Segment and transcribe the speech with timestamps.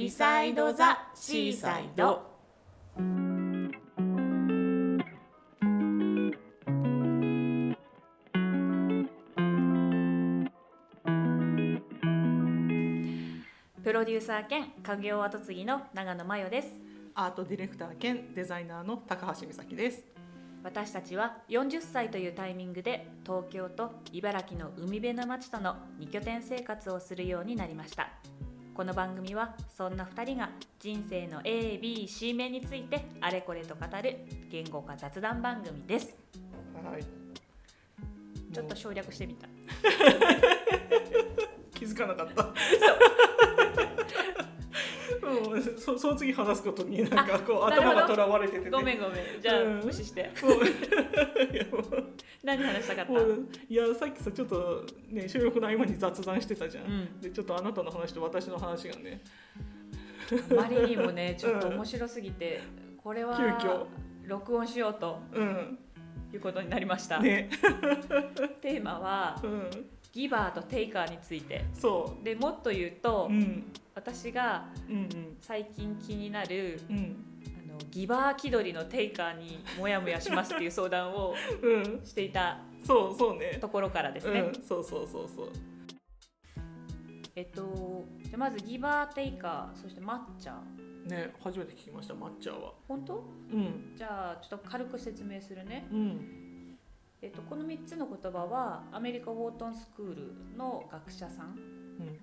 [0.00, 2.22] ビサイドザシーサイド
[13.84, 16.68] プロデューサー兼家業跡継ぎの長野真代です
[17.14, 20.20] アートディレクター兼デザイナーの高橋美咲です。
[20.62, 28.10] 私たちは40歳というタイミングで東京と茨城の海辺の町との2拠点生活をするようになりました
[28.74, 34.18] この番組はそんな2人が人生の ABC 面についてあれこれと語る
[34.50, 36.14] 言語化雑談番組です
[36.74, 37.04] はい。
[38.52, 39.50] ちょっとも省略してみたう
[41.74, 42.52] 気づかなかった。
[45.78, 49.16] そその次話すことになんかこう頭がとらわれてて、ね、ごめんごめん。
[49.40, 49.80] じゃあうん。
[49.84, 50.30] 無視して。
[52.42, 53.12] 何話したかった？
[53.68, 56.84] いやさっきさちょっとね収録の合間に雑談してたじゃん。
[56.84, 57.20] うん。
[57.20, 59.20] でちょっとあなたの話と私の話がね。
[60.52, 62.60] あまりにもね ちょっと面白すぎて
[62.96, 63.86] これは急遽。
[64.26, 65.78] 録音しようとうん。
[66.32, 67.50] いうことになりました、ね。
[68.60, 69.68] テーマはうん
[70.12, 71.64] ギバーとテイカーについて。
[71.74, 73.72] そでもっと言うと、ううん。
[73.94, 75.08] 私がうん
[75.40, 76.96] 最近気になるうん。
[76.96, 77.26] うん
[77.68, 82.04] あのギバー気取りのテイカーにモヤモヤしますっていう相談を うん。
[82.04, 83.58] していたそうそうね。
[83.60, 84.54] ところからですね、うん。
[84.62, 85.48] そうそうそうそう。
[87.36, 90.60] えっとじゃあまずギバーテイカーそして抹茶
[91.06, 92.72] ね初めて聞きました抹茶は。
[92.88, 93.24] 本当？
[93.52, 93.94] うん。
[93.96, 96.49] じゃあちょっと軽く説明するね、うん
[97.22, 101.48] えっと、この3つの言葉はアメリカウォートンスクールの学者さん
[102.00, 102.18] うん。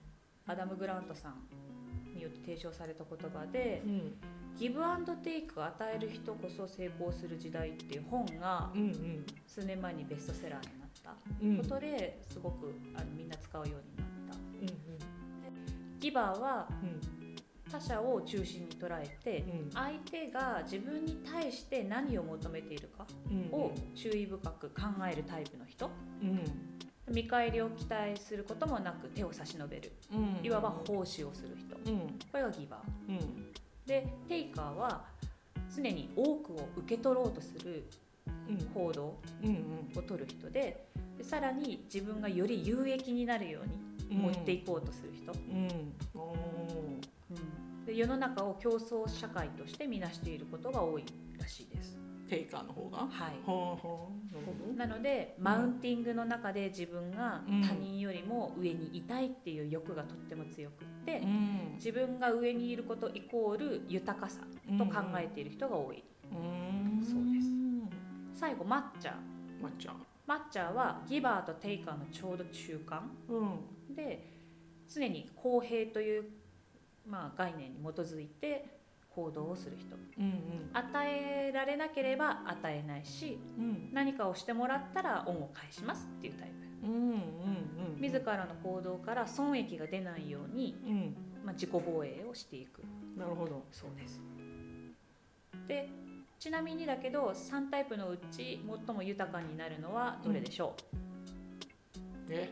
[0.47, 4.13] アダム・グラントさんによって提唱された言葉でうん。
[4.57, 11.57] ギブアンドテイクを与える人こそ成功する時代っていう本がうんうん数年前にベストセラーになったうん。
[11.57, 14.35] ことですごくあのみんな使うようになった。
[14.35, 15.99] うん。
[15.99, 17.16] ギバーはうん
[17.71, 19.71] 他者を中心に捉えてうん。
[19.71, 25.89] 相手が自分に対して何を求めているかうんを注意深く考えるタイプの人。
[26.21, 26.41] うん。
[27.13, 29.91] 見返りを期待することもなく手を差し伸べる。
[30.13, 30.45] うん。
[30.45, 31.75] いわば奉仕をする人。
[31.91, 31.99] うん。
[32.31, 33.11] これがギバー。
[33.11, 33.51] うん。
[33.85, 35.05] でテイカーは
[35.75, 37.85] 常に多くを受け取ろうとする
[38.49, 38.57] うん。
[38.73, 40.85] 行動うんを取る人で
[41.17, 43.67] でさらに自分がより有益になるよう
[44.13, 44.23] にうん。
[44.23, 45.93] 持っていこうとする人、うん
[47.87, 51.05] で世の中を競争社会として見なしていることが多い
[51.39, 51.97] らしいです。
[52.29, 52.97] テイカーの方が？
[52.97, 53.09] はい。
[53.45, 54.11] ほうほ
[54.73, 54.77] う。
[54.77, 57.61] なのでマウンティングの中で自分がうん。
[57.61, 61.75] 他人よりも上にいたいっていう欲がとっても強くって、うん。
[61.75, 64.41] 自分が上にいることイコール豊かさ
[64.77, 67.01] と考えている人が多い、うん。
[67.01, 67.47] そうです。
[68.37, 69.15] 最後抹茶
[69.61, 69.95] 抹茶
[70.27, 73.95] 抹茶はギバーとテイカーのちょうど中間うん。
[73.95, 74.33] で
[74.89, 76.25] 常に公平という、
[77.07, 78.65] まあ、概念に基づいて
[79.09, 79.95] 行動をする人。
[79.95, 83.89] うん与えられなければ与えないしうん。
[83.93, 86.49] 何かをしてもらったら恩を返しますっていうタイ
[86.81, 86.87] プ。
[86.87, 87.21] うんうんうん
[87.99, 91.15] 自らの行動から損益が出ないように、うん。
[91.43, 92.83] まあ、自己防衛をしていく。
[93.17, 93.63] なるほど。
[93.71, 94.21] そうです。
[95.67, 95.89] で
[96.39, 100.97] ちなみにだけど3タイプのうち最も豊かになるのはどれでしょう、
[102.29, 102.49] え？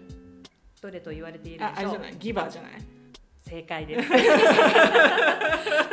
[0.82, 1.92] どれと言われているでああしょう？
[1.92, 2.18] れじゃない？
[2.18, 2.72] ギバーじゃない？
[3.48, 4.10] 正解です。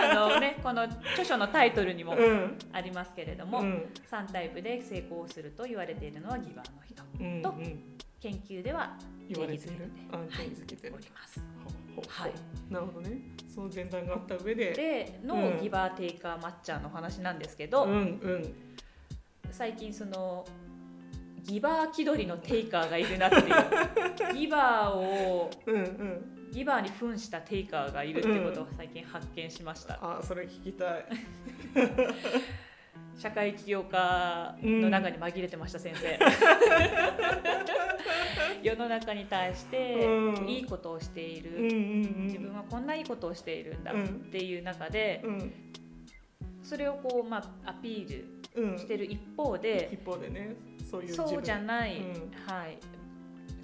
[0.01, 2.59] あのねこの著書のタイトルにもうん。
[2.73, 3.87] ありますけれども、うん。
[4.11, 7.83] 3タイプで成功すると言われているのはギバーの人うんとうん。
[8.21, 8.97] 研究では
[9.29, 10.95] 定あ義づけてづけてる。
[10.95, 11.41] おります。
[12.09, 12.33] はい。
[12.71, 13.19] なるほどね。
[13.55, 15.61] その前段があった上ででのうん。
[15.61, 18.55] ギバーテイカー抹茶の話なんですけど、うんうん。
[19.51, 20.47] 最近その
[21.45, 24.33] ギバー気取りのテイカーがいるなっていう。
[24.35, 31.07] ギバーをうんうんギバーに扮したテイカーがいるってことを最近発見しました、あそれ聞きたい。
[33.19, 36.19] 社会起業家の中に紛れてました、先生。
[38.63, 40.49] 世の中に対してうん。
[40.49, 42.27] いいことをしている、うんうんうん。
[42.27, 45.53] 自分はこんないいことをしているんだうんっていう中で、うん。
[46.63, 48.25] それをこう、まあ、アピー
[48.55, 48.73] うん。
[48.73, 50.55] ルしてる一方で、一方でね
[50.91, 51.31] そういう自分。
[51.31, 52.31] そうじゃない、うん。
[52.47, 52.79] はい、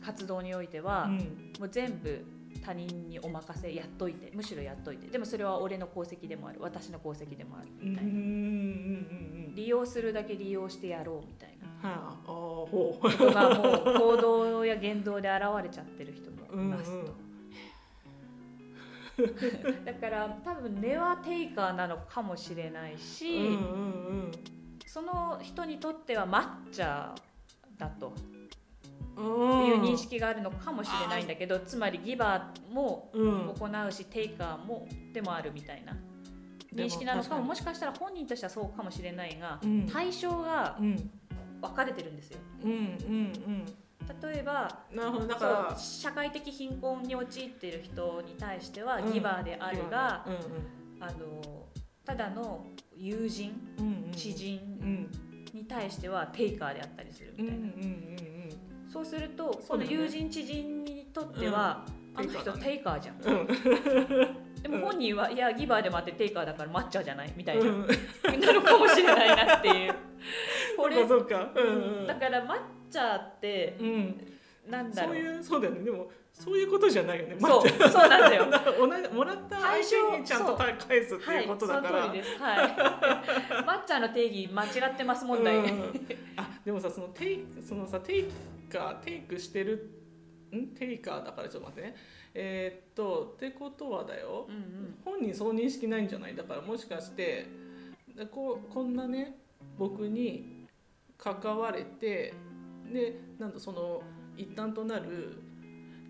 [0.02, 1.52] 活動においては、うん。
[1.58, 2.24] もう全部
[2.68, 5.06] 他人にお任せやっといてむしろやっといて。
[5.06, 6.58] でもそれは俺の功績でもある。
[6.60, 7.68] 私の功績でもある。
[7.80, 11.88] みたいな、うん利用するだけ利用してやろうみたいな。
[11.88, 12.68] はあこ
[13.00, 17.14] とがもう行動や言動で現れちゃってる人もいますと。
[19.16, 19.84] うんうん。
[19.86, 23.58] だから多分根はテイカーなのかもしれないし、
[24.84, 27.14] その人にとっては抹茶
[27.78, 28.12] だと
[29.18, 29.24] って
[29.66, 33.54] いう認識があるのかもしれないんだけど、つまりギバーもうん。
[33.54, 35.96] 行うし、テイカーもでもあるみたいな
[36.74, 39.86] 認識なのかももしかしたら本人としてはそうかもしれないが、うん。
[39.86, 41.10] 対象がうん。
[41.60, 42.38] 分かれてるんですよ。
[42.64, 43.32] うんうん
[44.22, 49.12] 例えばうんなるほどだか社会的貧困に陥っている人に対してはうん。
[49.12, 51.66] ギバーであるが、うんあの
[52.06, 52.64] ただの
[52.96, 54.12] 友人うんうんうん。
[54.12, 55.10] 知人うん。
[55.52, 58.37] に対してはテイカーであったりするうんうんみたいな、うんそうすると
[58.92, 59.34] そうだよね。
[59.36, 62.20] この友人知人にとっては、うん。
[62.20, 63.46] あの人テテイカーじゃん、うん。
[64.62, 67.86] でも本人はいやギバーでもあってテイカーだから抹茶じゃないみたいな、うん。
[68.40, 69.94] なのかもしれないなっていう。
[70.76, 71.50] これそうか
[72.06, 72.58] だから抹
[72.90, 74.38] 茶ってうん。
[74.68, 75.84] なんだろそうういうそうだよね。
[75.84, 77.36] でもそういうことじゃないよね。
[77.40, 78.46] そうまあそうなんだよ。
[79.12, 79.74] もらった相
[80.12, 82.38] 手にちゃんと対返すってはいいうことだから、その通りです。
[82.38, 83.64] はい。
[83.64, 85.66] 抹茶の定義間違ってます問題、うん。
[86.36, 88.24] あでもさそのテイそのさテイ
[88.68, 89.90] カーテイクしてる
[90.54, 90.68] ん？
[90.68, 91.96] テイカーだからちょっと待ってね。
[92.34, 94.46] えーっとってことはだよ。
[94.48, 94.98] うんうん。
[95.04, 96.36] 本人そう認識ないんじゃない？
[96.36, 97.46] だからもしかして
[98.16, 99.36] でこうこんなね
[99.78, 100.66] 僕に
[101.16, 102.34] 関われて
[102.92, 104.02] でなんとその
[104.36, 105.42] 一端となる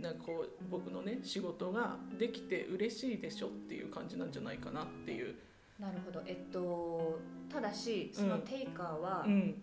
[0.01, 5.35] なんかこう僕のね仕事ができて嬉しいでしょっていう感じなんじゃないかなっていう。
[5.79, 6.23] なるほど。
[6.27, 7.19] えっと
[7.53, 9.63] ただしそのテイカーは、うん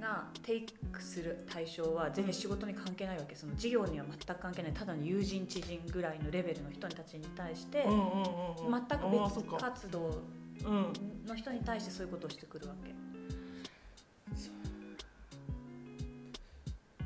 [0.00, 3.34] がテイクする対象は全然仕事に関係ないわけ。
[3.34, 4.72] その事業には全く関係ない。
[4.72, 8.86] ただの友人知人ぐらいのレベルの人たちに対して、うんうんうんうん。
[8.88, 10.22] 全く別活動
[10.64, 10.92] うん。
[11.26, 12.90] の人に対してそういうことをしてくるわけ。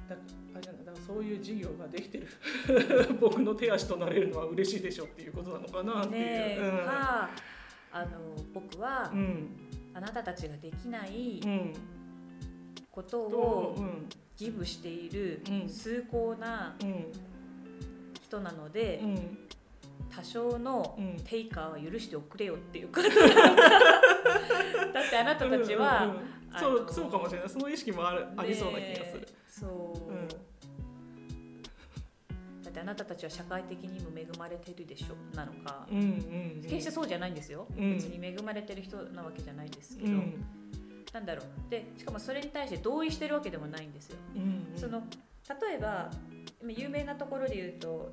[0.08, 0.16] だ
[0.54, 2.28] あれだだからそういう事業ができてる。
[3.20, 6.12] 僕の手足となれるのは嬉しいでしょっていうことなのかなっていう。
[6.12, 6.84] ねえ。
[6.86, 7.30] か
[7.92, 8.08] あの
[8.52, 9.48] 僕は、うん。
[9.94, 11.72] あなたたちができないうん
[12.98, 14.08] こととをうん。
[14.36, 15.68] ギブしているうん。
[15.68, 17.12] 崇高なうん。
[18.22, 19.38] 人なので、うん。
[20.14, 21.16] 多少のうん。
[21.24, 23.08] テイカーは許しておくれよっていうこと。
[23.08, 23.62] なのか
[24.92, 26.28] だってあなたたちは、うんうんうん
[26.58, 27.48] そうそうかもしれない。
[27.50, 29.20] その意識もあるありそうな気がする。
[29.20, 29.26] ね。
[29.46, 30.28] そう、うん。
[32.62, 36.02] だってあなたたちは社会的にも恵まれてるでしょなのか、うんう
[36.58, 36.62] ん。
[36.62, 37.96] 決してそうじゃないんですよ、うん。
[37.96, 40.44] 別に恵まれてる人なわけじゃないですけど、うん
[41.12, 45.02] なんだろうでしかもそれに対して同意してるわけでもないんですよ、うんその
[45.68, 46.10] 例えば
[46.60, 48.12] 今有名なところで言うと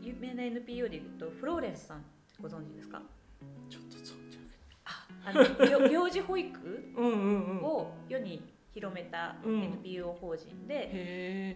[0.00, 2.04] 有名な NPO で言うとフローレンスさん
[2.40, 3.02] ご存知ですか？
[3.68, 4.38] ちょっとそうじ
[5.24, 6.58] あの病病 児保育
[7.62, 8.40] を世に
[8.72, 9.62] 広めたうん。
[9.64, 10.90] NPO 法人で、へ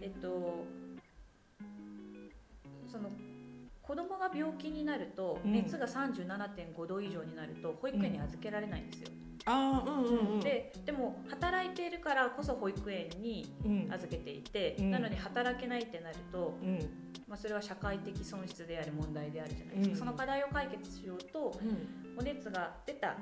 [0.03, 0.13] え。
[0.15, 0.65] っと
[2.91, 3.09] その
[3.81, 5.53] 子供が病気になると、うん。
[5.53, 10.39] 熱が37.5度以上になると保育園に預けられないんですよ、ああうんうんうん。
[10.39, 13.87] ででも働いているからこそ保育園にうん。
[13.91, 14.91] 預けていて、うん。
[14.91, 16.79] なのに働けないってなると、うん。
[17.27, 19.99] まあ、それは社会的損失であり問題であるじゃないですか、うん。
[19.99, 22.17] その課題を解決しようとうん。
[22.19, 23.17] お熱が出た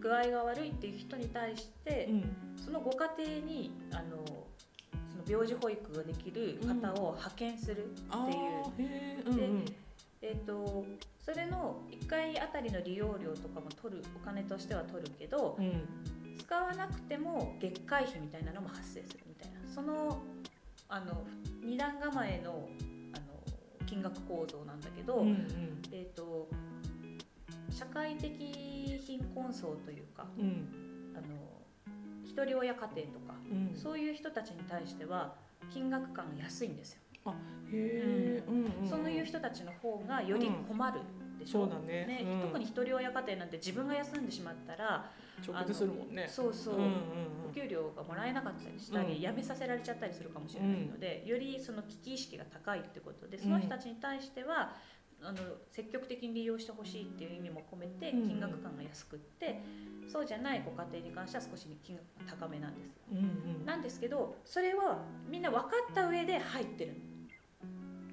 [0.00, 2.56] 具合が悪いっていう人に対して、うん。
[2.64, 4.24] そのご家庭にあの
[5.10, 9.30] その病児保育ができる方を派遣するっていう、あーへー。
[9.30, 9.64] うんうん
[10.20, 10.84] えー、と
[11.24, 15.82] それの1回あたりの利用料とかも取るお金としては取るけどうん。
[16.38, 19.58] 使わなくても月会費みたいなのも発生するみたいな。
[19.68, 20.22] その
[20.88, 21.26] あの
[21.62, 22.70] 二段構えの
[23.12, 25.82] あの金額構造なんだけど、うんうん。
[25.92, 26.48] えー、と
[27.70, 28.30] 社会的
[29.06, 31.12] 貧困層というかうん。
[31.14, 31.26] あの
[32.24, 33.76] 一人親家庭とかうん。
[33.76, 35.34] そういう人たちに対しては
[35.70, 37.02] 金額感が安いんですよ。
[37.26, 38.64] へえうん。
[38.82, 41.00] うんそういう人たちの方がより困る
[41.38, 42.24] でしょ、そうだね。
[42.24, 42.40] うん。
[42.48, 45.10] 特に一人親家庭なんて自分が休んでしまったら
[45.46, 46.26] 直結するもんね。
[46.28, 46.90] そうそう、うんうん
[47.48, 49.20] お給料がもらえなかったりしたり、うん。
[49.20, 54.76] 辞めさせられちゃったりするかもしれないので、よりその危機意識が高いってことでその人たちに対しては、
[55.22, 55.38] あの
[55.70, 58.28] 積極的に利用してほしいっていう意味も込めてうん。
[58.28, 59.60] 金額感が安くって、
[60.10, 62.88] そうじゃないご家庭に関しては少し金額が高めなんです。
[62.88, 62.92] よ。
[63.12, 63.22] うんう
[63.62, 63.66] ん。
[63.66, 64.98] なんですけどそれは
[65.28, 66.94] みんな分かった上で入ってる。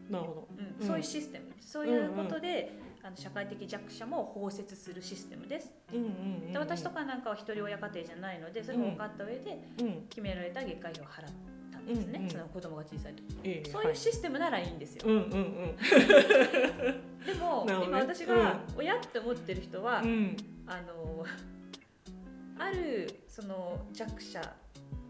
[0.09, 0.47] のなるほど。
[0.57, 0.81] うん。
[0.81, 0.87] うん。
[0.87, 1.45] そういうシステム。
[1.59, 6.09] そういうことで、あの社会的弱者も包摂するシステムです、うんうんう
[6.49, 10.05] んで私とかなんかは一人親家庭じゃないのでそれも分かった上でうん。
[10.09, 11.54] 決められた月会費を払った
[11.93, 13.23] んですね、うんうんその子供が小さい時。
[13.43, 15.15] ええそういうシステムならいいんですよ、はい。
[15.15, 15.75] うんうん
[17.25, 17.73] でも、ね。
[17.85, 20.09] 今私が親って思ってる人は、うん。
[20.09, 20.37] うん
[20.67, 21.23] あの
[22.57, 24.41] あるその弱者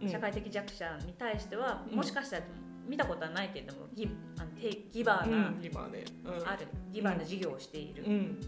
[0.01, 0.09] うん。
[0.09, 1.95] 社会的弱者に対しては、うん。
[1.95, 2.43] もしかしたら
[2.87, 4.51] 見たことはないけれどもギあの
[4.91, 6.03] ギバーな、うん今ね。
[6.25, 6.47] うん。
[6.47, 8.41] あるギバーな事業をしている、うん。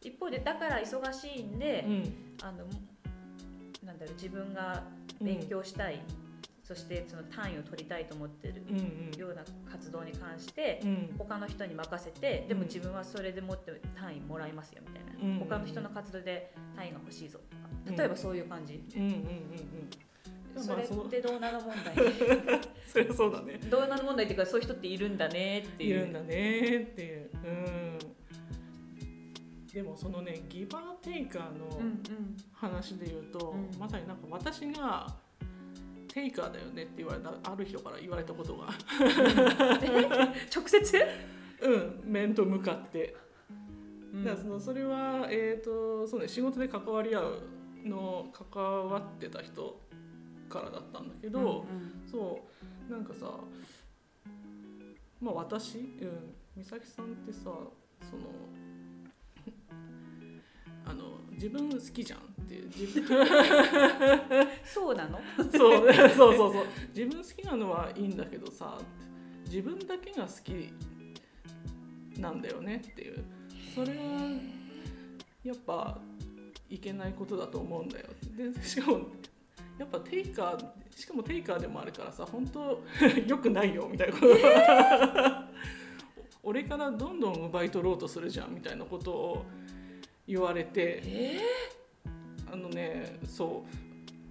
[0.00, 2.14] 一方でだから忙しいんで、うん。
[2.42, 2.64] あの
[3.84, 4.84] なんだろう自分が
[5.20, 6.00] 勉強したい、
[6.68, 10.88] そしてその単位を取りたいと思ってるうんような活動に関してうん。
[10.90, 15.38] うん他の人に任せてでもうん自分はそれでもって単位もらいますよみたいな、うん。
[15.40, 17.40] 他の人の活動で単位が欲しいぞ
[17.86, 17.92] うん。
[17.92, 19.14] とか例えばそういう感じ、うんうんうん
[20.56, 20.62] うん。
[20.62, 21.94] それってどうなの問題？
[22.86, 23.58] それはそうだね。
[23.70, 25.96] どうなの問題っていうかそういう人っているんだねっていう。
[25.96, 27.30] いるんだねっていう。
[27.44, 27.98] うん。
[29.72, 32.36] でもそのねギバーテイカーのうんうん。
[32.52, 33.78] 話で言うと、うん。
[33.78, 35.16] まさになんか私が
[36.18, 38.66] テイカーだよねって言われたある人から言われたことが。
[40.52, 41.06] 直接、
[41.60, 43.14] うん面と向かって。
[44.12, 44.24] うん。
[44.24, 47.42] だからそのそれは、えーとそうね、仕事で関わり合う
[47.84, 49.80] の関わってた人
[50.48, 52.08] からだったんだけど、うんうん。
[52.10, 52.44] そ
[52.88, 53.32] うなんかさ
[55.20, 57.70] まあ私、うん、美咲さんってさその
[61.38, 63.26] 自分好きじゃんって自分。
[64.64, 65.20] そうなの？
[65.52, 65.92] そう。
[65.94, 68.76] そうそうそう自分好きなのはいいんだけどさ
[69.46, 70.72] 自分だけが好き
[72.20, 73.24] なんだよねっていう。
[73.74, 73.94] それは
[75.44, 75.98] やっぱ
[76.68, 78.06] いけないことだと思うんだよ。
[78.36, 79.02] でしかも
[79.78, 82.82] やっぱテイカーしかもテイカーでもあるからさ本当
[83.26, 84.26] 良くないよみたいなこと、
[86.42, 89.44] 俺からどんどん奪い取ろうとするじゃんみたいなことを
[90.28, 91.02] 言われて。
[91.04, 91.40] え
[92.52, 93.70] あのねそう。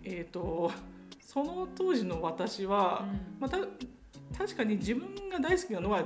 [0.04, 0.72] えっ、と
[1.20, 3.06] その当時の私は、
[3.40, 3.58] まあ、た
[4.38, 6.04] 確かに自分が大好きなのは、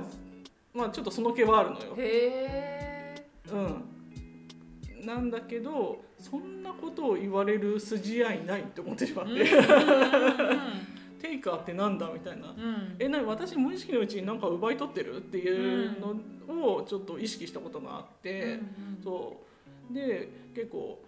[0.74, 1.94] まあ、ちょっとその気はあるのよ。
[1.96, 9.44] へえうん、なんだけどそんなことを言われる筋合いないって思ってしまって、
[11.20, 12.50] テイカーってなんだみたいな。
[12.50, 12.96] うん。
[12.98, 18.60] えなに私無意識のうちに何か奪い取ってるっていうのをちょっと意識したことがあって、
[19.02, 19.51] そう
[19.92, 21.02] で結構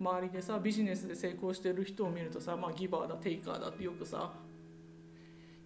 [0.00, 4.32] 周りでさビジネスで成功してる人を見るとさ、まあ、ギバーだテイカーだってよくさ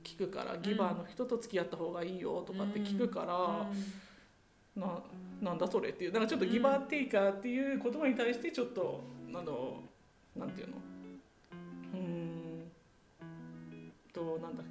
[0.02, 3.66] 聞くからギバーの人と付き合った方がいいよとかって聞くから、
[4.76, 4.98] な
[5.40, 9.02] なんだそれっていうだからちょっとギバーテイカーっていう言葉に対してちょっと
[9.32, 9.82] あの
[10.36, 10.74] なんていうの？
[11.94, 12.70] うーん
[14.12, 14.62] となんだ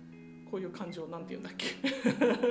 [0.51, 1.67] こういう感情なんていうんだっけ？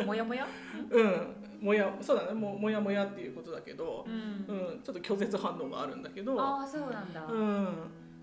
[0.01, 0.47] うんもやもや？
[0.91, 2.33] うんもやそうだね。
[2.33, 4.55] ももやもやっていうことだけど、うん。
[4.55, 7.25] うん、ちょっと拒絶反応があるんだけどああそうなんだ。
[7.25, 7.69] うん。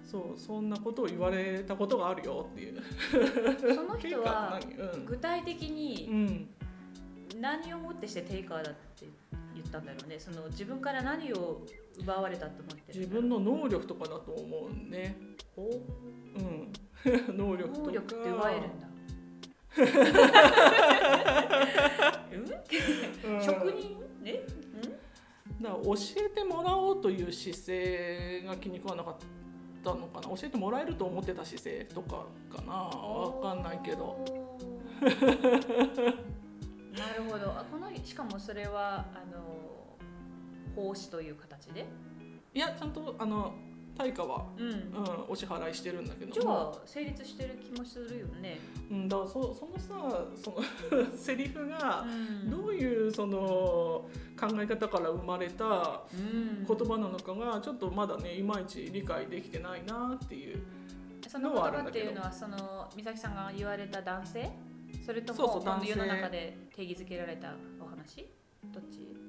[0.03, 2.81] そうそんなことを言われたことがあるよっていう。
[3.75, 4.59] その人は
[5.05, 9.07] 具体的何にうん、何をもってしてテイカーだって
[9.55, 10.19] 言ったんだろうね。
[10.19, 11.61] その自分から何を
[11.97, 15.15] 奪われたと思ってる自分の能力とかだと思うね。
[15.55, 15.67] おう
[16.41, 16.71] ん。
[17.37, 17.85] 能力とか。
[17.85, 18.88] 能力って奪えるんだ
[23.41, 24.45] 職人え
[25.61, 29.15] だから教えてもらおうという姿勢が気に食わなかっ
[29.83, 30.27] たのかな？
[30.29, 32.73] 教えてもらえると思ってた姿勢とかかな？
[32.73, 34.25] わかんないけど。
[35.01, 35.09] な
[37.13, 37.51] るほど。
[37.51, 39.97] あこのしかもそれはあの
[40.75, 41.85] 奉仕という形で？
[42.53, 43.53] いやちゃんとあの
[43.99, 44.69] 対価は、うん。
[44.69, 44.79] うん、
[45.27, 46.31] お支払いしてるんだけど。
[46.31, 48.57] じゃあ成立してる気もするよね、
[48.89, 50.57] うん、だからそそのさその
[51.17, 52.49] セリフがうん。
[52.49, 53.37] どういうその
[54.39, 56.65] 考え方から生まれたうん。
[56.65, 60.63] 言葉なのかがちょっとまだねいまいち理解できてないなっていう
[61.27, 64.49] その言葉っていうのはその美咲さんが言われた男性？
[65.05, 68.27] それとも世の中で定義づけられたお話？
[68.73, 69.28] どっち？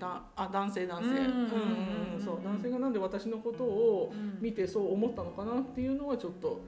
[0.00, 1.08] だあ男性男性。
[1.10, 2.20] うん。
[2.24, 4.38] そう男性がなんで私のことをうん。
[4.40, 6.60] 見てそう思ったのかなっていうのはちょっと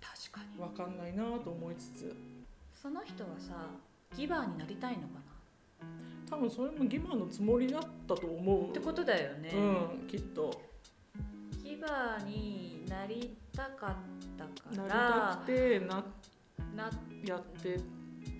[0.00, 0.58] 確かに。
[0.58, 2.14] 分かんないなと思いつつ。
[2.74, 3.70] その人はさ
[4.14, 5.22] ギバーになりたいのかな？
[6.28, 8.70] 多分それもギバーのつもりだったと思う。
[8.70, 10.60] ってことだよね、うんきっと。
[11.62, 13.94] ギバーになりたかっ
[14.36, 14.44] た
[14.76, 16.04] なりかたくてな
[17.24, 17.80] やって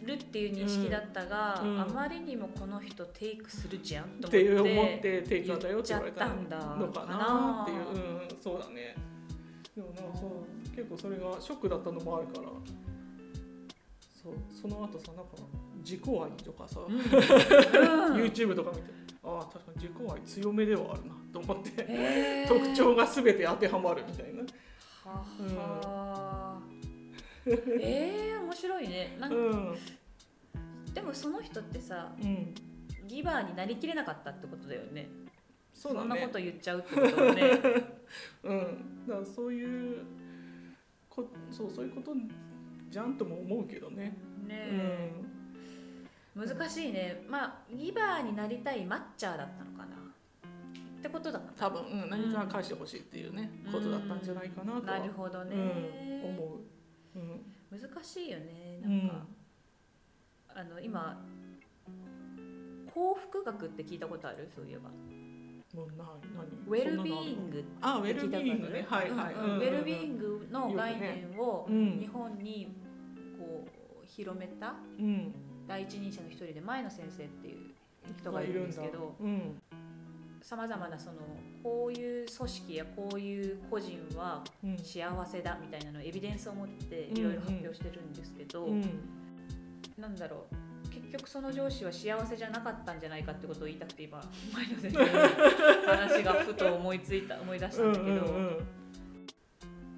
[0.05, 1.71] るっていう認識だったが、うん。
[1.75, 5.69] うんあまりにもこの人テイクするじゃんと思っってていう思ってテイカーだ。
[5.71, 8.95] よって言われたんだのかなっていううんそうだね。
[9.75, 12.49] でもなんかそう結構それがショックだったのもあるから。
[14.23, 15.33] そうその後さなんか
[15.85, 16.97] 自己愛とかさ、うん。
[18.19, 18.91] YouTube とか見て
[19.23, 22.47] ああ確かに自己愛強めではあるなと思って。
[22.49, 24.43] 特徴が全て当てはまるみたいな。
[25.05, 26.26] はは
[27.81, 29.17] えー、面白いね。
[29.21, 29.75] なんかうん。
[30.93, 32.55] でもその人ってさうん。
[33.07, 35.09] ギバーになりきれなかったってことだよね。
[35.75, 36.05] そね。
[36.05, 37.51] んなこと言っちゃうってことだね。
[38.43, 39.07] うん。
[39.07, 40.05] だからそういう
[41.09, 42.15] こそうそういうこと
[42.89, 44.17] じゃんとも思うけどね。
[44.45, 45.13] うねえ、
[46.39, 46.47] ん。
[46.47, 47.25] 難しいね。
[47.29, 49.97] まあギバーになりたいマッチャーだったのかな。
[49.97, 51.45] っってことだな。
[51.57, 56.65] 多分、うん、何か返してほしいっていうね、ことだったんじゃないかなとはなるほどね、うん、思う、うん、
[57.71, 59.27] 難しいよねなんか、
[60.49, 61.21] あの今
[62.95, 64.49] 幸福学って聞いたことある？
[64.55, 64.91] そういえば。
[65.75, 66.47] もうない何？
[66.67, 68.87] ウェルビーインググあウェルビーイングね。
[68.89, 71.99] はいウェルビーイングの概念をうん。
[71.99, 72.75] 日本に
[73.39, 73.67] こ
[74.03, 75.35] う広めたうん。
[75.67, 77.75] 第一人者の一人で前野先生っていう
[78.19, 79.17] 人がいるんですけど。
[79.21, 79.61] うん
[80.47, 81.17] さまざまなその
[81.61, 84.79] こういう組織やこういう個人はうん。
[84.79, 88.83] 幸せだみたいなのをエビデンスを持ってうんいろいろ発表してるんですけど、うん
[89.99, 90.47] なんだろ
[90.85, 90.89] う。
[90.89, 94.23] 結局その上司は幸せじゃなかったんじゃないかってことを言いたくて今
[94.55, 95.07] 前野先生の
[95.97, 98.67] 話がふと思いついた思い出したんだけど、うんうん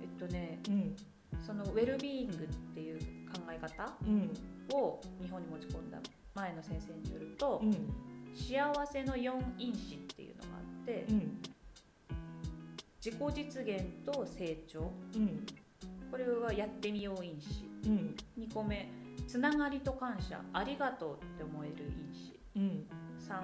[0.00, 0.96] えっとねうん。
[1.44, 2.98] そのウェルビーイングっていう
[3.30, 4.32] 考え方うん。
[4.72, 5.98] を日本に持ち込んだ
[6.34, 8.07] 前野先生によると、うん
[8.38, 11.38] 幸せの4因子っていうのがあって、うん
[13.04, 14.92] 自己実現と成長。
[15.14, 15.46] うん
[16.10, 17.64] これはやってみよう因子。
[17.88, 18.88] うん2個目
[19.26, 20.40] つながりと感謝。
[20.52, 22.38] ありがとうって思える因子。
[22.56, 22.86] うん
[23.18, 23.42] 3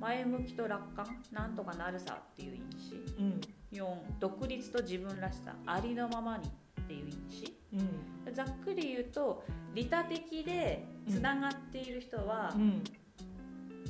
[0.00, 1.22] 前向きと楽観。
[1.32, 2.94] なんとかなるさっていう因子。
[3.18, 3.40] うん
[3.72, 5.54] 4独立と自分らしさ。
[5.66, 7.56] ありのままにっていう因子。
[7.74, 9.44] うんざっくり言うと
[9.74, 12.82] 利他的でつながっている人はうん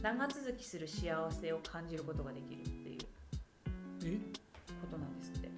[0.02, 2.98] 長続きする幸せを感じることができるっていう
[4.04, 4.18] え？
[4.80, 5.48] ことなんですって。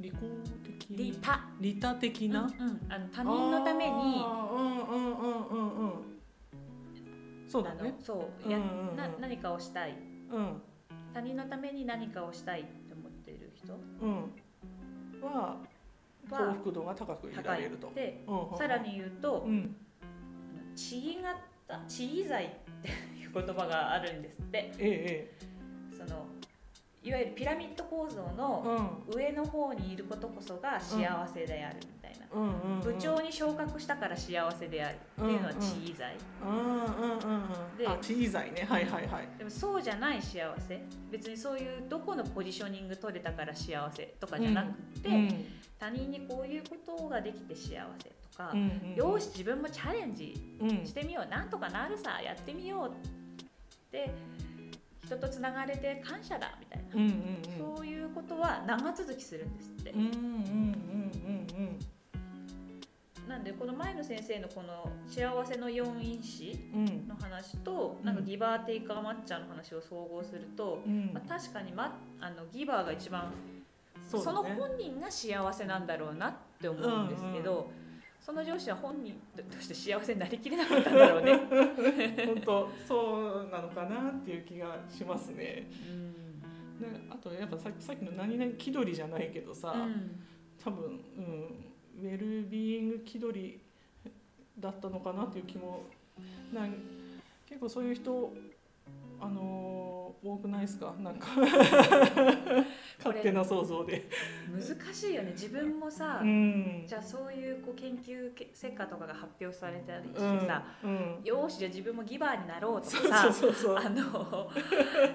[0.00, 0.14] 利己
[0.88, 1.48] 的利他。
[1.60, 2.80] 利他的な、うんうん。
[2.88, 5.92] あの他人のためにうんうんうんうんうん。
[7.48, 7.94] そうだね。
[8.00, 8.96] そうや、うんうんうん。
[8.96, 9.96] な何かをしたい。
[10.30, 10.62] うん。
[11.12, 13.74] 他人のために何かをしたいって思っている人？
[14.00, 14.32] うん。
[15.22, 15.56] は
[16.30, 17.90] 幸は福度が高く得ら高いれると。
[17.94, 19.76] でうんうんさらに言うとうん
[20.76, 22.48] 「地位型地位罪」っ
[22.82, 22.90] て
[23.34, 24.72] 言葉があるんですって。
[24.78, 25.36] え
[25.96, 26.26] その
[27.04, 29.14] いわゆるピラミッド構造ええのうん。
[29.14, 32.80] 上の方にいることこそが幸せであるみたいな、うんうんうん。
[32.80, 36.84] 部長に昇格したから幸せであるっていうのは地位罪、うんうんうんう
[37.74, 38.66] んであ小さいね。
[38.66, 39.28] はいはいはい。
[39.36, 40.82] でもそうじゃない幸せ。
[41.10, 45.44] 別にそういうどこのポジショニング取れたから幸せとかじゃなくて、うん
[45.76, 51.28] 他人にこういうことができて幸せとか、うんうんよし自分もチャレンジうんしてみよう。
[51.28, 52.22] なんとかなるさ。
[52.22, 52.88] やってみよう。
[52.88, 53.23] って
[55.04, 60.20] 人とつながれて感謝だみたいな、うんうんそういうことは長続きするんですって、うんうんうんう
[61.60, 61.78] ん
[63.28, 66.88] なんでこの前の先生のこの幸せの4因子うん。
[66.88, 71.10] うんの話となんかギバーテイカーマッチャーの話を総合すると、うん。
[71.12, 73.32] まあ、確かに、ま、あのギバーが一番
[74.08, 77.70] そ,、の本人が幸せなんだろうなって思うんですけど、
[78.24, 81.36] その上司は本人として幸せになりきれなかったんだろうね。
[82.24, 85.70] 本当そうなのかなっていう気がしますね。
[85.90, 86.14] うん
[86.80, 90.24] ねあとやっぱさっきさっきの何々気取りじゃないけどさ、うん
[90.62, 90.84] 多分、
[91.18, 91.64] うん、
[92.02, 93.60] ウェルビーイング気取り
[94.58, 95.82] だったのかなっていう気も
[96.54, 96.74] なん
[97.46, 98.32] 結構そういう人
[99.20, 99.94] あのー
[100.26, 100.94] 多くないですか？
[101.00, 101.26] なんか。
[103.04, 104.08] 勝手な想像で。
[104.50, 105.32] 難しいよね。
[105.32, 106.84] 自分もさ、うん。
[106.86, 110.46] じゃあそういうこう研究成果とかが発表されたりしてうん。
[110.46, 111.20] さ、うん。
[111.22, 113.44] よーしじゃあ自分もギバーになろうとかさ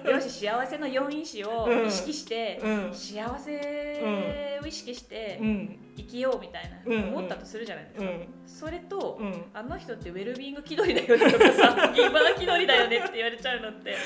[0.04, 2.94] よし幸せの4因子を意識して、うん。
[2.94, 8.28] 幸せを意識してうん生きようみたいなうん思ったとするじゃないですか、うん。
[8.46, 9.44] それと、うん。
[9.54, 13.96] あの人ってウェルビーイング気取りだよねとかさ ギバー気取りだよねって言われちゃうのって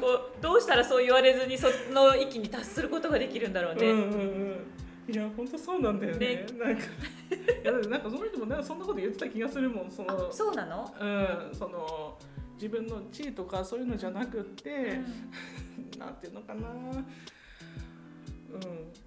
[0.00, 0.06] こ
[0.38, 3.90] うどうしたらそう言われずにその域に達することができるんだろうね。
[3.90, 4.74] うんうんうん
[5.06, 6.18] いや本当そうなんだよね。
[6.18, 6.46] ね。
[6.58, 9.90] なんかいやなんかその人もなそんなこと言ってた気がするもん。
[9.90, 11.04] そあのそうなの、う
[11.52, 11.54] ん。
[11.54, 12.18] その
[12.54, 15.00] 自分の地位とかそういうのじゃなくって、
[15.98, 16.68] なんていうのかな。
[16.70, 19.03] うん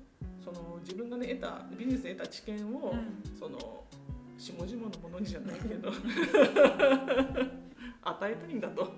[0.48, 3.38] その自分がね得たビジネスで得た知見を、うん。
[3.38, 3.84] その
[4.38, 5.92] 下々のものにじゃないけど。
[8.02, 8.94] 与えたいんだと。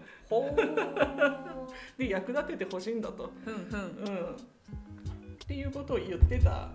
[1.97, 3.79] で役立ててほしいんだと、ふんふん。
[3.79, 4.37] うん、っ
[5.47, 6.69] ていうことを言ってた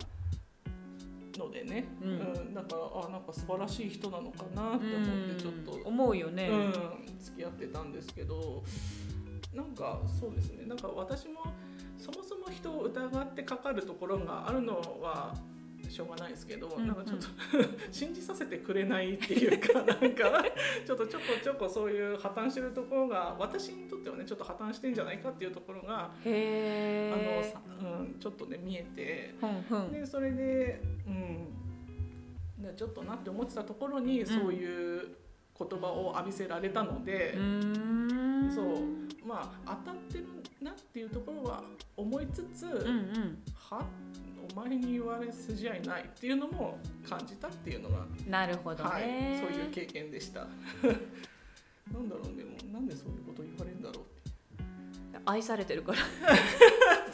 [1.39, 2.11] のでね、うん。
[2.11, 2.55] うん。
[2.55, 6.73] だからあなんか素晴らしい人なのかなって思ってちょっと、うん思うよね、うん、
[7.21, 8.65] 付き合ってたんですけど。
[9.55, 10.67] なんかそうですね。
[10.67, 11.45] なんか私も
[11.98, 15.35] そもそも人を疑ってかかるところがあるのは
[15.94, 17.26] しょうがないですけど、うんなんかちょっと
[17.92, 20.44] 信じさせてくれないっていうか なんか
[20.85, 29.35] ちょっとちょこちょこそういう破綻してるところが私にとってはねちょっと破綻してんじゃないかっていうところが、へあのうん、ちょっとね見えて
[29.92, 35.16] でそれで、うん、でちょっとなって思ってたところにそういう
[35.59, 37.35] 言葉を浴びせられたので
[38.55, 38.79] そう。
[39.27, 40.27] まあ当たってる
[40.61, 41.62] なっていうところは
[41.97, 43.38] 思いつつ、うんうん。
[43.55, 43.83] は
[44.55, 49.03] お前に言われ筋合いないっていうのも感じたっていうのが、なるほどね、はい、
[49.40, 50.40] そういう経験でした。
[51.93, 54.05] なんだろうでもなんでそういうこと言われるんだろう
[55.27, 55.99] 愛されてるから。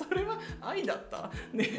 [0.09, 1.31] それは愛だった？
[1.53, 1.65] ね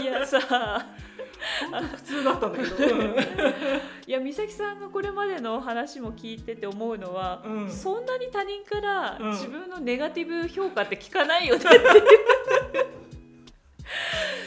[0.00, 0.86] いやさ
[1.96, 3.16] 普通だったんだけど、う ん
[4.06, 7.70] いや美咲さんのこれまでの話も聞いてて思うのは、うん。
[7.70, 9.30] そんなに他人からうん。
[9.30, 11.82] 自分のネガティブ評価って聞かないよねっていう。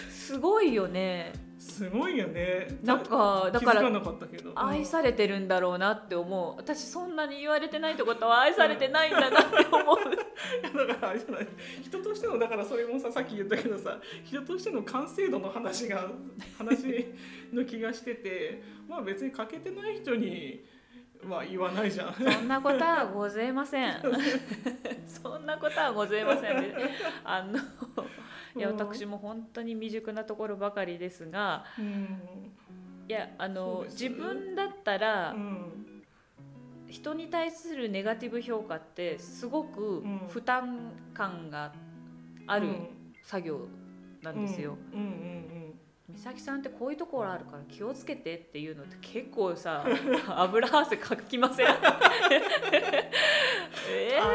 [0.11, 1.33] すごいよね
[1.73, 2.67] すごいよね。
[2.83, 4.51] なんかだから気づかなかったけど。
[4.55, 6.55] 愛されてるんだろうなって思う。
[6.57, 9.97] 私そんなに言われてないってことは愛されてないんだなって思う。
[10.05, 11.47] うんだからあれじゃない。
[11.81, 16.11] 人としてのだからそれもささっき言ったけどさ人としての完成度の話が
[16.59, 17.07] 話
[17.51, 20.63] の気がしててまあ別に欠けてない人に
[21.27, 22.13] は言わないじゃん。
[22.13, 24.01] そんなことはございません。
[25.07, 26.61] そんなことはございません。
[26.61, 26.75] で
[27.23, 27.59] あの
[28.55, 28.77] いやうん。
[28.77, 32.19] 私も本当に未熟なところばかりですがうん。
[33.07, 36.03] いやあその自分だったら、うん。
[36.87, 40.19] 人に対するネガティブ評価ってすごくうん。
[40.29, 41.73] 負担感が
[42.47, 42.87] あるうん。
[43.23, 43.67] 作業
[44.21, 44.77] なんですよ。
[46.09, 49.85] 美咲さんってこういうところあるから気をつけてっていうのって結構さ
[50.27, 51.67] 油汗かきません？
[53.89, 54.31] えあの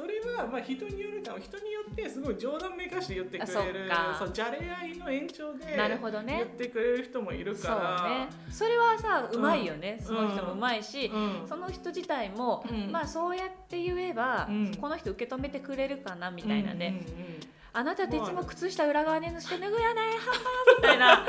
[0.00, 1.38] それはまあ人によるかも。
[1.38, 8.08] 人によってすごい冗談めかして言ってくれるあそうじゃれ合いの延長でー、なるほど言っねてくれる人もいるから。
[8.08, 8.28] ね。
[8.50, 10.06] それはさうまいよね、うん。
[10.06, 11.46] その人もうまいし、うん。
[11.46, 12.90] その人自体も、うん。
[12.90, 14.74] まあそうやって言えば、うん。
[14.74, 17.40] この人受け止めてくれるかなみたいなね、うんうんうん。
[17.72, 20.40] あなたっていつも靴下裏側にして脱ぐよねはは
[20.78, 21.24] みたいな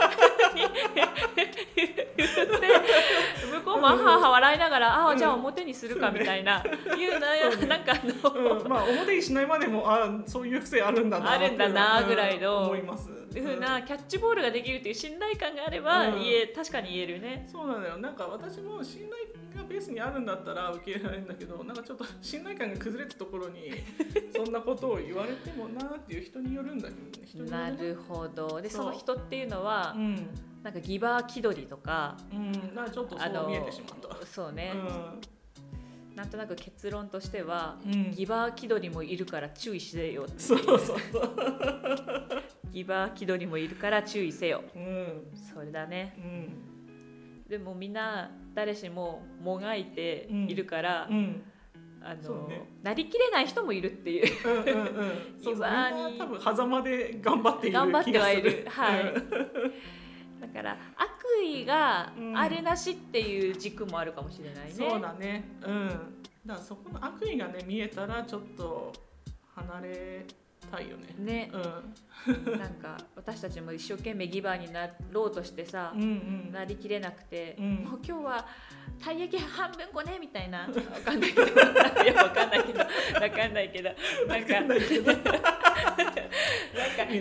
[1.76, 13.21] 向こうもあはは笑いながらああじゃあ表にするかみたいないうなねなんかあの、うん、まあ表にしないまでもあそういう癖あるんだなあるんだなぐらいの思います。
[13.39, 16.20] いうふうなキャッチボールができるっていう信頼感があれば、うん。
[16.22, 17.48] 言え確かに言えるね。
[17.52, 17.98] そうなのよ。
[17.98, 23.72] なんか私も信頼がベースにあるんだったら受け入れられるんだけどなんかちょっと信頼感が崩れたところに
[24.36, 27.28] そんなことを言われてもなっていう人によるんだけどね。
[27.28, 28.62] 人によなねるほど。
[28.62, 30.28] でその人っていうのは、うん。
[30.63, 32.52] なんかギバー気取りとかうん。
[32.76, 34.26] なんかちょっとそう見えてしまった。
[34.26, 34.74] そうね、
[36.15, 40.97] なんとなく結論としては、うん、うん、ギバー気取りもいるから注意せよってそうそうそう
[42.71, 44.63] ギバー気取りもいるから注意せよ。
[44.76, 45.28] うん。
[45.54, 46.15] それだね。
[46.17, 47.50] うん。
[47.50, 51.43] でもみんな誰しももがいているから、うん。
[52.02, 52.63] あの、ね。
[52.82, 54.47] なりきれない人もいるっていう。
[54.47, 55.12] うんうんうん。
[55.43, 55.67] そうそう。
[56.17, 58.65] 多分狭間で頑張っている頑張ってはい気がする。
[58.69, 59.13] はい
[60.42, 65.44] だから悪意があるなしっていう軸もあるかもしれないね、そうだね。
[65.64, 65.88] うん。
[66.46, 68.92] だからそこの悪意がね見えたらちょっと
[69.56, 70.26] 離れ
[70.72, 71.16] たいよね。
[71.20, 71.52] ね。
[71.54, 76.06] う なんか私たちも一生懸命ギバーになろうとしてさん、うんう
[76.50, 76.52] ん。
[76.52, 77.76] なりきれなくて、うん。
[77.76, 78.48] もう今日は
[79.00, 80.62] たい焼き半分こねみたいな。
[80.66, 80.68] わ
[81.06, 81.56] かんないけど。
[81.56, 82.80] なんかいやわかんないけど。
[82.80, 82.86] わ
[83.30, 83.90] かんないけど。
[84.28, 84.56] なんか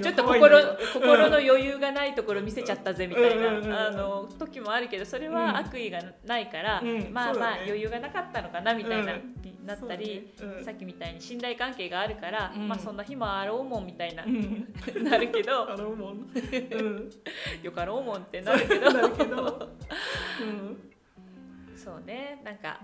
[0.02, 0.58] ちょっと心
[0.92, 9.40] 心の余裕がないところ見せちゃったぜみたいなあの時もあるけどそれは悪意がないから、うんまあまあ余裕がなかったのかなみたいな、うん。
[9.60, 10.32] になったり、
[10.64, 12.68] さっきみたいに信頼関係があるから、うん。
[12.68, 14.66] まあそんな日もあろうもんみたいな、うん。
[15.04, 15.68] なるけど。
[17.62, 19.70] よかろうもんってなるけど。
[21.76, 22.40] そうね。
[22.44, 22.80] なんか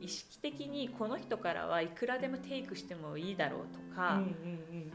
[0.00, 4.92] 意識的にこの人からはいくらでもテイクしてもいいだろうとうんか、うん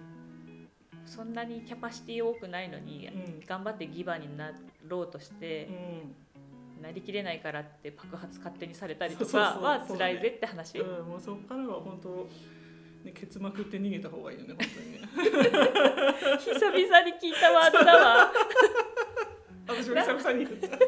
[1.05, 3.39] そんなにキャパシティ多くないのに、うん。
[3.45, 4.51] 頑張ってギバーにな
[4.87, 6.15] ろうとしてう、ん。
[6.81, 12.27] なりきれないからって爆発勝手にされたりとかは辛いぜって話、うんうんもうそこからは本当
[13.05, 14.99] ねケツまくって逃げた方がいいよね本当にね。
[16.39, 18.31] 久々に聞いたワードだわ。
[19.67, 20.77] 私も久々に言った。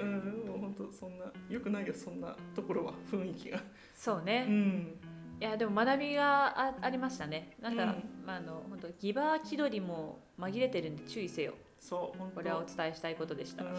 [0.00, 3.62] うんもう本当そんなよくないよそんなところは雰囲気が。
[3.94, 5.00] そうね、うん
[5.40, 7.56] いやでも学びがあありましたね。
[7.60, 7.88] なんか、うん。
[8.26, 11.54] まあ、あの本当ギバー気取りも紛れてるんで注意せよ。
[11.80, 13.70] そうこれはお伝えしたいことでした、うん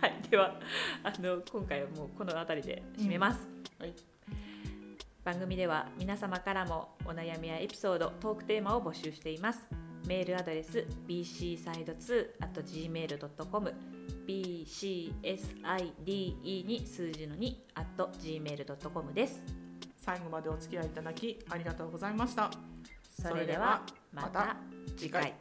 [0.00, 0.60] はい、では
[1.02, 3.48] あの今回はもうこの辺りで締めます、
[3.80, 3.94] うんはい。
[5.24, 9.68] 番組では皆様からもお悩みやエピソードトークテーマを募集しています。
[10.06, 13.97] メールアドレス bcside2.gmail.com
[14.28, 15.14] bcside
[16.66, 19.42] に数字の 2.gmail.com です。
[19.96, 22.50] 最後までお付き合いいただきありがとうございました。
[23.22, 24.56] それではままたた
[24.96, 25.34] 次回